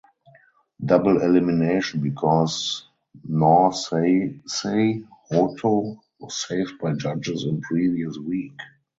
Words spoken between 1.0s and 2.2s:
elimination